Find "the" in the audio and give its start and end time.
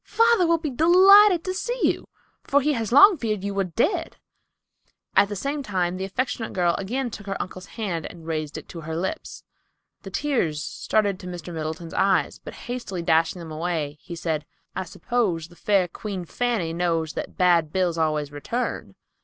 5.29-5.35, 5.97-6.05, 10.01-10.09, 15.49-15.55